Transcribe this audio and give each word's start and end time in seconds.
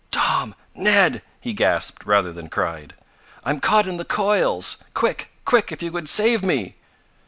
"Tom! 0.09 0.55
Ned!" 0.73 1.21
he 1.39 1.53
gasped, 1.53 2.07
rather 2.07 2.33
than 2.33 2.49
cried. 2.49 2.95
"I'm 3.45 3.59
caught 3.59 3.85
in 3.87 3.97
the 3.97 4.03
coils! 4.03 4.83
Quick 4.95 5.31
quick 5.45 5.71
if 5.71 5.83
you 5.83 5.91
would 5.91 6.09
save 6.09 6.41
me!" 6.43 6.73